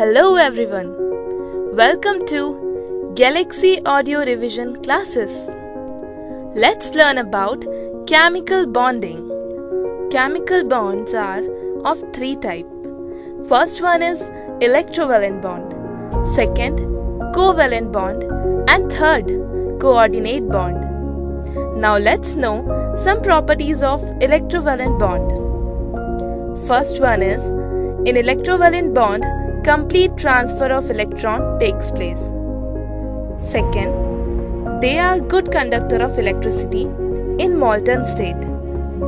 Hello 0.00 0.36
everyone. 0.36 0.92
Welcome 1.76 2.20
to 2.28 3.12
Galaxy 3.14 3.72
Audio 3.84 4.20
Revision 4.20 4.82
classes. 4.82 5.34
Let's 6.54 6.94
learn 6.94 7.18
about 7.18 7.66
chemical 8.06 8.66
bonding. 8.66 9.18
Chemical 10.10 10.64
bonds 10.64 11.12
are 11.12 11.42
of 11.84 12.02
three 12.14 12.34
types. 12.36 12.70
First 13.50 13.82
one 13.82 14.02
is 14.02 14.22
electrovalent 14.68 15.42
bond, 15.42 15.74
second 16.34 16.78
covalent 17.34 17.92
bond 17.92 18.22
and 18.70 18.90
third 18.90 19.28
coordinate 19.82 20.48
bond. 20.48 20.80
Now 21.78 21.98
let's 21.98 22.36
know 22.36 22.56
some 23.04 23.20
properties 23.20 23.82
of 23.82 24.00
electrovalent 24.28 24.98
bond. 24.98 26.66
First 26.66 27.02
one 27.02 27.20
is 27.20 27.44
in 28.08 28.16
electrovalent 28.24 28.94
bond 28.94 29.24
complete 29.64 30.16
transfer 30.16 30.66
of 30.66 30.90
electron 30.90 31.58
takes 31.58 31.90
place. 31.90 32.20
Second, 33.50 34.80
they 34.80 34.98
are 34.98 35.20
good 35.20 35.50
conductor 35.52 35.96
of 35.96 36.18
electricity 36.18 36.82
in 37.44 37.58
molten 37.58 38.06
state 38.06 38.42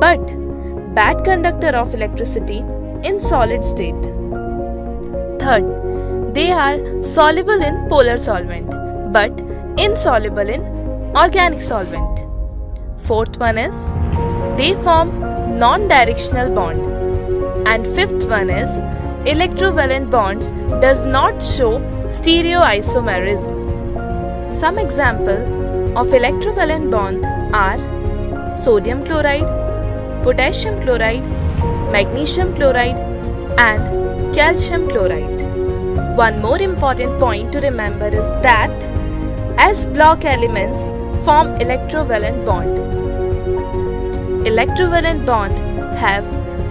but 0.03 0.25
bad 0.95 1.23
conductor 1.23 1.69
of 1.69 1.93
electricity 1.93 2.59
in 3.09 3.19
solid 3.19 3.63
state. 3.63 4.03
Third, 5.39 5.65
they 6.33 6.51
are 6.51 6.79
soluble 7.03 7.61
in 7.61 7.87
polar 7.89 8.17
solvent 8.17 8.69
but 9.11 9.31
insoluble 9.77 10.49
in 10.49 10.61
organic 11.15 11.61
solvent. 11.61 12.19
Fourth 13.07 13.37
one 13.37 13.57
is 13.57 13.75
they 14.57 14.73
form 14.83 15.19
non-directional 15.59 16.53
bond. 16.53 17.67
And 17.67 17.85
fifth 17.95 18.25
one 18.29 18.49
is 18.49 18.69
electrovalent 19.31 20.09
bonds 20.11 20.49
does 20.81 21.03
not 21.03 21.41
show 21.41 21.79
stereoisomerism. 22.15 23.53
Some 24.59 24.77
example 24.77 25.97
of 25.97 26.07
electrovalent 26.07 26.91
bond 26.91 27.25
are 27.55 27.77
sodium 28.59 29.05
chloride, 29.05 29.47
potassium 30.23 30.81
chloride, 30.81 31.23
magnesium 31.89 32.53
chloride 32.53 32.99
and 33.57 34.35
calcium 34.35 34.89
chloride. 34.89 35.41
One 36.17 36.41
more 36.41 36.61
important 36.61 37.17
point 37.17 37.53
to 37.53 37.61
remember 37.61 38.07
is 38.07 38.27
that 38.43 38.71
S 39.57 39.85
block 39.85 40.25
elements 40.25 40.83
form 41.23 41.55
electrovalent 41.59 42.45
bond. 42.45 42.77
Electrovalent 44.45 45.25
bond 45.25 45.57
have 45.97 46.25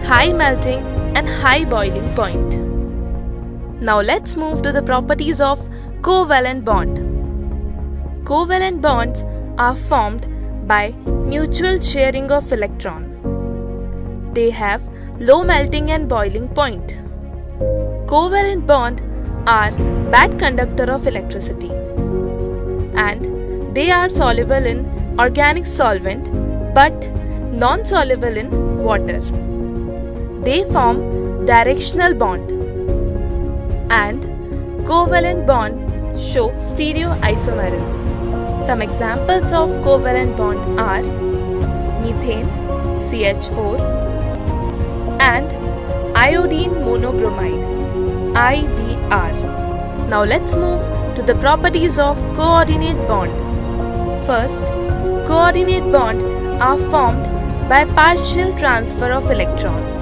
high 0.04 0.32
melting 0.34 0.91
and 1.16 1.28
high 1.28 1.64
boiling 1.64 2.08
point. 2.14 2.54
Now 3.80 4.00
let's 4.00 4.36
move 4.36 4.62
to 4.62 4.72
the 4.72 4.82
properties 4.82 5.40
of 5.40 5.58
covalent 6.00 6.64
bond. 6.64 6.98
Covalent 8.24 8.80
bonds 8.80 9.24
are 9.58 9.76
formed 9.76 10.26
by 10.66 10.92
mutual 11.32 11.80
sharing 11.80 12.30
of 12.30 12.52
electron. 12.52 13.08
They 14.32 14.50
have 14.50 14.82
low 15.18 15.42
melting 15.42 15.90
and 15.90 16.08
boiling 16.08 16.48
point. 16.48 16.96
Covalent 18.06 18.66
bond 18.66 19.02
are 19.46 19.70
bad 20.10 20.38
conductor 20.38 20.90
of 20.92 21.06
electricity 21.06 21.70
and 22.94 23.74
they 23.74 23.90
are 23.90 24.08
soluble 24.08 24.66
in 24.72 24.84
organic 25.18 25.66
solvent 25.66 26.30
but 26.74 26.92
non-soluble 27.52 28.36
in 28.36 28.78
water. 28.82 29.20
They 30.46 30.64
form 30.64 31.46
directional 31.46 32.14
bond 32.14 32.50
and 33.92 34.24
covalent 34.88 35.46
bond 35.46 36.18
show 36.18 36.50
stereoisomerism. 36.70 38.66
Some 38.66 38.82
examples 38.82 39.52
of 39.52 39.70
covalent 39.84 40.36
bond 40.36 40.80
are 40.80 41.02
methane 42.02 42.48
CH4 43.10 43.78
and 45.20 45.48
iodine 46.16 46.74
monobromide 46.88 47.64
IBR. 48.34 49.32
Now 50.08 50.24
let's 50.24 50.56
move 50.56 50.80
to 51.14 51.22
the 51.22 51.36
properties 51.36 52.00
of 52.00 52.18
coordinate 52.34 53.06
bond. 53.06 53.32
First, 54.26 54.64
coordinate 55.28 55.92
bond 55.92 56.20
are 56.60 56.78
formed 56.90 57.24
by 57.68 57.84
partial 57.84 58.58
transfer 58.58 59.12
of 59.12 59.30
electron. 59.30 60.01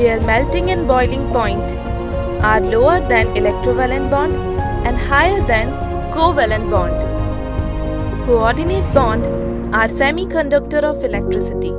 Their 0.00 0.18
melting 0.22 0.70
and 0.70 0.88
boiling 0.88 1.24
point 1.30 1.72
are 2.50 2.58
lower 2.58 3.00
than 3.08 3.26
electrovalent 3.38 4.10
bond 4.10 4.34
and 4.88 4.96
higher 4.96 5.40
than 5.46 5.72
covalent 6.12 6.70
bond. 6.70 6.94
Coordinate 8.26 8.94
bond 8.94 9.26
are 9.74 9.88
semiconductor 9.88 10.82
of 10.90 11.04
electricity. 11.04 11.72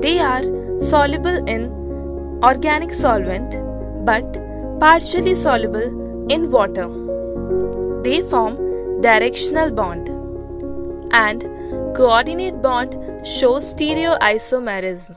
They 0.00 0.20
are 0.20 0.44
soluble 0.90 1.38
in 1.54 1.64
organic 2.50 2.94
solvent 2.94 3.56
but 4.04 4.38
partially 4.78 5.34
soluble 5.34 6.28
in 6.36 6.52
water. 6.52 6.86
They 8.04 8.22
form 8.22 8.60
directional 9.00 9.72
bond 9.72 10.08
and 11.12 11.42
coordinate 11.96 12.62
bond 12.62 12.94
shows 13.26 13.74
stereoisomerism. 13.74 15.16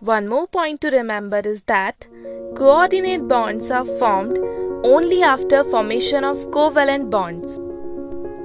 One 0.00 0.28
more 0.28 0.46
point 0.46 0.82
to 0.82 0.90
remember 0.90 1.38
is 1.38 1.62
that 1.62 2.06
coordinate 2.54 3.26
bonds 3.26 3.70
are 3.70 3.86
formed 3.86 4.38
only 4.84 5.22
after 5.22 5.64
formation 5.64 6.22
of 6.22 6.36
covalent 6.50 7.08
bonds. 7.08 7.54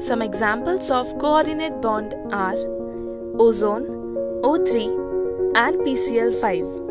Some 0.05 0.21
examples 0.21 0.89
of 0.89 1.17
coordinate 1.19 1.81
bond 1.81 2.15
are 2.31 2.55
ozone, 3.37 3.83
O3 4.43 5.57
and 5.57 5.75
PCl5. 5.81 6.90